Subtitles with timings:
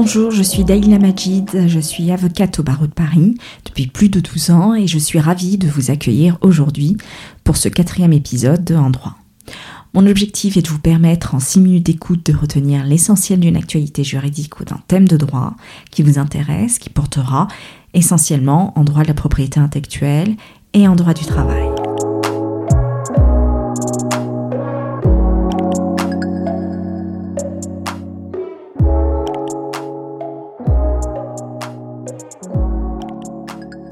[0.00, 4.20] Bonjour, je suis Daïla Majid, je suis avocate au barreau de Paris depuis plus de
[4.20, 6.96] 12 ans et je suis ravie de vous accueillir aujourd'hui
[7.42, 9.16] pour ce quatrième épisode de En droit.
[9.94, 14.04] Mon objectif est de vous permettre en 6 minutes d'écoute de retenir l'essentiel d'une actualité
[14.04, 15.56] juridique ou d'un thème de droit
[15.90, 17.48] qui vous intéresse, qui portera
[17.92, 20.36] essentiellement en droit de la propriété intellectuelle
[20.74, 21.77] et en droit du travail.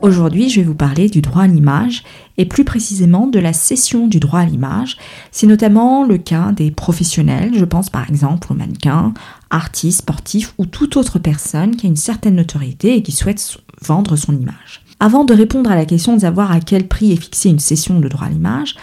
[0.06, 2.04] Aujourd'hui, je vais vous parler du droit à l'image
[2.38, 4.98] et plus précisément de la cession du droit à l'image.
[5.32, 9.14] C'est notamment le cas des professionnels, je pense par exemple aux mannequins,
[9.50, 14.14] artistes, sportifs ou toute autre personne qui a une certaine notoriété et qui souhaite vendre
[14.14, 14.84] son image.
[15.00, 17.98] Avant de répondre à la question de savoir à quel prix est fixée une cession
[17.98, 18.76] de droit à l'image,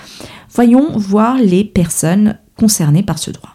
[0.54, 3.54] voyons voir les personnes concernées par ce droit.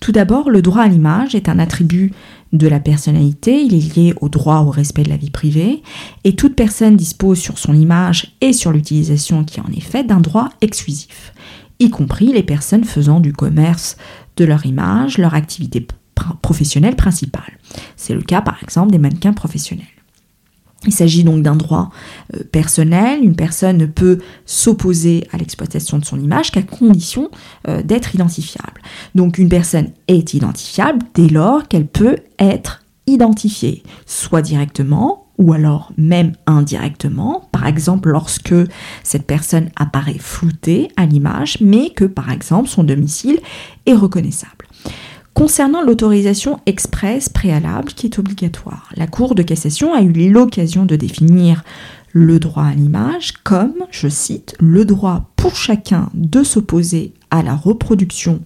[0.00, 2.12] Tout d'abord, le droit à l'image est un attribut
[2.52, 5.82] de la personnalité, il est lié au droit au respect de la vie privée,
[6.24, 10.20] et toute personne dispose sur son image et sur l'utilisation qui en est faite d'un
[10.20, 11.32] droit exclusif,
[11.78, 13.96] y compris les personnes faisant du commerce
[14.36, 15.86] de leur image, leur activité
[16.42, 17.58] professionnelle principale.
[17.96, 19.86] C'est le cas par exemple des mannequins professionnels.
[20.86, 21.90] Il s'agit donc d'un droit
[22.34, 23.22] euh, personnel.
[23.22, 27.30] Une personne ne peut s'opposer à l'exploitation de son image qu'à condition
[27.66, 28.80] euh, d'être identifiable.
[29.14, 35.92] Donc une personne est identifiable dès lors qu'elle peut être identifiée, soit directement ou alors
[35.96, 38.54] même indirectement, par exemple lorsque
[39.04, 43.38] cette personne apparaît floutée à l'image, mais que par exemple son domicile
[43.86, 44.66] est reconnaissable.
[45.38, 50.96] Concernant l'autorisation express préalable qui est obligatoire, la Cour de cassation a eu l'occasion de
[50.96, 51.62] définir
[52.10, 57.54] le droit à l'image comme, je cite, le droit pour chacun de s'opposer à la
[57.54, 58.40] reproduction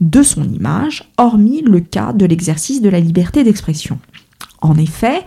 [0.00, 4.00] de son image, hormis le cas de l'exercice de la liberté d'expression.
[4.60, 5.22] En effet,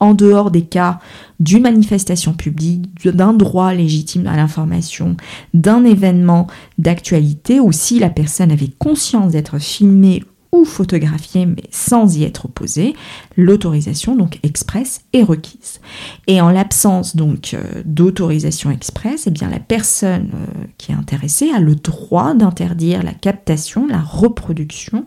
[0.00, 0.98] en dehors des cas
[1.40, 5.18] d'une manifestation publique, d'un droit légitime à l'information,
[5.52, 6.46] d'un événement
[6.78, 10.22] d'actualité, ou si la personne avait conscience d'être filmée
[10.54, 12.94] ou photographier mais sans y être opposé,
[13.36, 15.80] l'autorisation donc express est requise.
[16.28, 21.50] Et en l'absence donc euh, d'autorisation express, eh bien la personne euh, qui est intéressée
[21.50, 25.04] a le droit d'interdire la captation, la reproduction,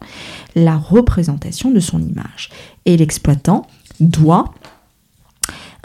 [0.56, 2.50] la représentation de son image.
[2.86, 3.66] Et l'exploitant
[4.02, 4.54] doit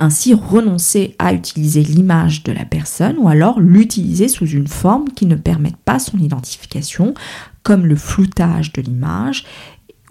[0.03, 5.27] ainsi renoncer à utiliser l'image de la personne ou alors l'utiliser sous une forme qui
[5.27, 7.15] ne permette pas son identification,
[7.63, 9.45] comme le floutage de l'image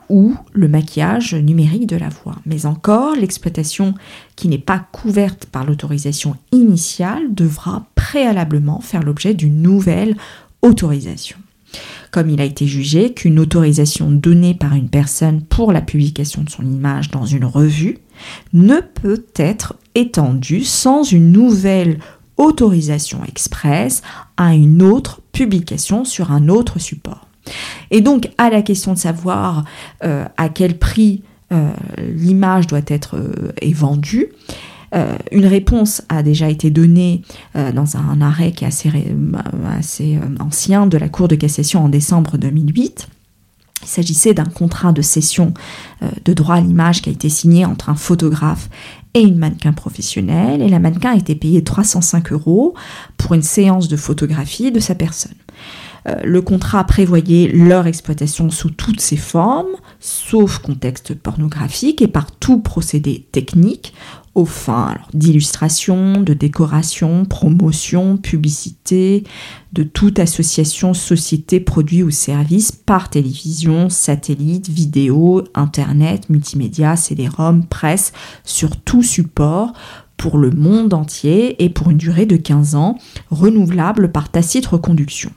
[0.08, 2.36] ou le maquillage numérique de la voix.
[2.46, 3.94] Mais encore, l'exploitation
[4.38, 10.16] qui n'est pas couverte par l'autorisation initiale devra préalablement faire l'objet d'une nouvelle
[10.62, 11.38] autorisation.
[12.12, 16.50] Comme il a été jugé qu'une autorisation donnée par une personne pour la publication de
[16.50, 18.00] son image dans une revue
[18.54, 22.00] ne peut être étendue sans une nouvelle
[22.38, 24.02] autorisation express
[24.38, 27.28] à une autre publication sur un autre support.
[27.92, 29.66] Et donc, à la question de savoir
[30.04, 34.30] euh, à quel prix euh, l'image doit être euh, vendue,
[35.32, 37.22] une réponse a déjà été donnée
[37.56, 38.92] dans un arrêt qui est assez,
[39.78, 43.08] assez ancien de la Cour de cassation en décembre 2008.
[43.84, 45.54] Il s'agissait d'un contrat de cession
[46.02, 48.70] de droit à l'image qui a été signé entre un photographe
[49.14, 52.76] et une mannequin professionnelle, et la mannequin a été payée 305 euros
[53.22, 55.36] pour une séance de photographie de sa personne.
[56.08, 62.32] Euh, le contrat prévoyait leur exploitation sous toutes ses formes, sauf contexte pornographique et par
[62.32, 63.94] tout procédé technique
[64.34, 69.26] aux fins d'illustration, de décoration, promotion, publicité,
[69.74, 78.14] de toute association, société, produit ou service par télévision, satellite, vidéo, internet, multimédia, CD-ROM, presse,
[78.46, 79.74] sur tout support
[80.22, 83.00] pour le monde entier et pour une durée de 15 ans,
[83.32, 85.32] renouvelable par tacite reconduction.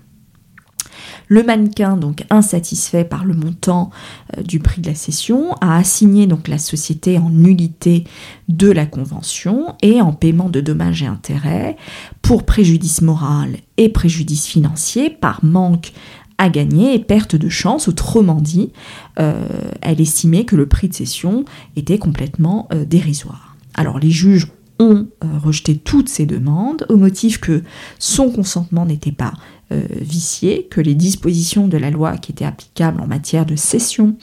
[1.26, 3.88] Le mannequin, donc insatisfait par le montant
[4.37, 8.05] euh, du prix de la cession, a assigné donc la société en nullité
[8.50, 11.79] de la convention et en paiement de dommages et intérêts
[12.20, 15.94] pour préjudice moral et préjudice financier par manque
[16.37, 17.88] à gagner et perte de chance.
[17.88, 18.70] Autrement dit,
[19.19, 19.49] euh,
[19.81, 23.56] elle estimait que le prix de cession était complètement euh, dérisoire.
[23.75, 24.49] Alors les juges
[24.79, 27.62] ont rejeté toutes ces demandes au motif que
[27.99, 29.35] son consentement n'était pas
[29.73, 34.17] euh, vicié, que les dispositions de la loi qui étaient applicables en matière de cession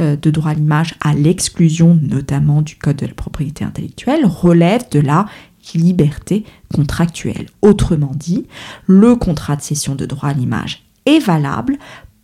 [0.00, 4.88] euh, de droit à l'image à l'exclusion notamment du Code de la propriété intellectuelle relèvent
[4.90, 5.26] de la
[5.74, 6.44] liberté
[6.74, 7.46] contractuelle.
[7.60, 8.46] Autrement dit,
[8.86, 11.78] le contrat de cession de droit à l'image est valable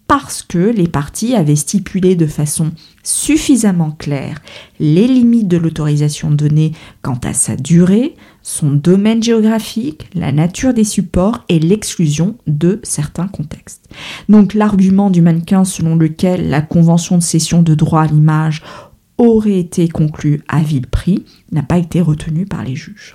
[0.07, 2.73] parce que les parties avaient stipulé de façon
[3.03, 4.43] suffisamment claire
[4.79, 6.73] les limites de l'autorisation donnée
[7.03, 13.29] quant à sa durée, son domaine géographique, la nature des supports et l'exclusion de certains
[13.29, 13.89] contextes.
[14.29, 18.63] Donc l'argument du mannequin selon lequel la convention de cession de droit à l'image
[19.17, 23.15] aurait été conclue à vil prix n'a pas été retenu par les juges.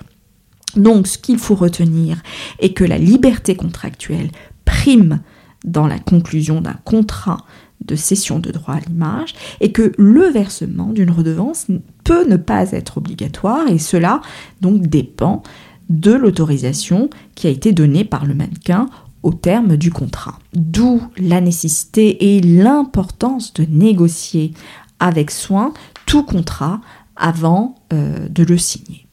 [0.76, 2.22] Donc ce qu'il faut retenir
[2.58, 4.30] est que la liberté contractuelle
[4.64, 5.20] prime
[5.64, 7.38] dans la conclusion d'un contrat
[7.84, 11.66] de cession de droit à l'image et que le versement d'une redevance
[12.04, 14.20] peut ne pas être obligatoire et cela
[14.60, 15.42] donc dépend
[15.88, 18.86] de l'autorisation qui a été donnée par le mannequin
[19.22, 20.38] au terme du contrat.
[20.54, 24.52] D'où la nécessité et l'importance de négocier
[24.98, 25.72] avec soin
[26.06, 26.80] tout contrat
[27.16, 29.06] avant euh, de le signer.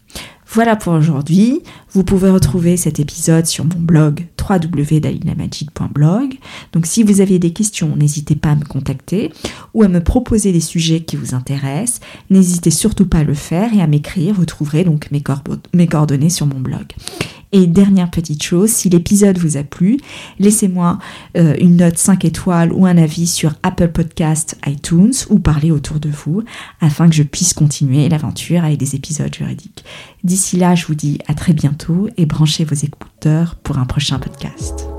[0.57, 1.62] Voilà pour aujourd'hui.
[1.92, 6.33] Vous pouvez retrouver cet épisode sur mon blog www.dalinamajid.blog.
[6.74, 9.31] Donc si vous avez des questions, n'hésitez pas à me contacter
[9.75, 12.00] ou à me proposer des sujets qui vous intéressent.
[12.31, 14.33] N'hésitez surtout pas à le faire et à m'écrire.
[14.33, 15.21] Vous trouverez donc mes,
[15.75, 16.88] mes coordonnées sur mon blog.
[17.52, 19.98] Et dernière petite chose, si l'épisode vous a plu,
[20.40, 21.00] laissez-moi
[21.38, 26.00] euh, une note 5 étoiles ou un avis sur Apple Podcast, iTunes ou parlez autour
[26.00, 26.44] de vous
[26.82, 29.86] afin que je puisse continuer l'aventure avec des épisodes juridiques.
[30.24, 34.20] D'ici là, je vous dis à très bientôt et branchez vos écouteurs pour un prochain
[34.20, 34.97] podcast.